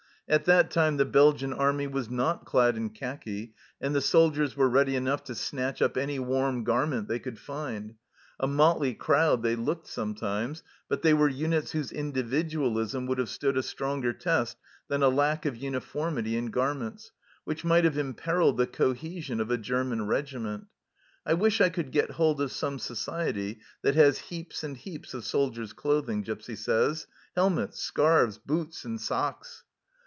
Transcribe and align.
At 0.29 0.45
that 0.45 0.71
time 0.71 0.95
the 0.95 1.03
Belgian 1.03 1.51
Army 1.51 1.87
was 1.87 2.09
not 2.09 2.45
clad 2.45 2.77
in 2.77 2.91
khaki, 2.91 3.53
and 3.81 3.93
the 3.93 3.99
soldiers 3.99 4.55
were 4.55 4.69
ready 4.69 4.95
enough 4.95 5.25
to 5.25 5.35
snatch 5.35 5.81
up 5.81 5.97
any 5.97 6.19
warm 6.19 6.63
garment 6.63 7.09
they 7.09 7.19
could 7.19 7.37
find; 7.37 7.95
a 8.39 8.47
motley 8.47 8.93
crowd 8.93 9.43
they 9.43 9.57
looked 9.57 9.87
sometimes, 9.87 10.63
but 10.87 11.01
they 11.01 11.13
were 11.13 11.27
units 11.27 11.71
whose 11.73 11.91
individualism 11.91 13.07
would 13.07 13.17
have 13.17 13.27
stood 13.27 13.57
a 13.57 13.61
stronger 13.63 14.13
test 14.13 14.55
than 14.87 15.03
a 15.03 15.09
lack 15.09 15.45
of 15.45 15.57
uniformity 15.57 16.37
in 16.37 16.45
garments, 16.45 17.11
which 17.43 17.65
might 17.65 17.83
have 17.83 17.97
imperilled 17.97 18.55
the 18.55 18.67
cohesion 18.67 19.41
of 19.41 19.51
a 19.51 19.57
German 19.57 20.07
regiment." 20.07 20.67
I 21.25 21.33
wish 21.33 21.59
I 21.59 21.67
could 21.67 21.91
get 21.91 22.11
hold 22.11 22.39
of 22.39 22.53
some 22.53 22.79
society 22.79 23.59
that 23.81 23.95
has 23.95 24.17
heaps 24.19 24.63
and 24.63 24.77
heaps 24.77 25.13
of 25.13 25.25
soldiers' 25.25 25.73
clothing," 25.73 26.21
Gipsy 26.21 26.55
says." 26.55 27.05
Helmets, 27.35 27.81
scarves, 27.81 28.37
boots, 28.37 28.85
and 28.85 29.01
socks." 29.01 29.65